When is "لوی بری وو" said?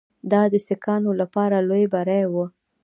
1.69-2.45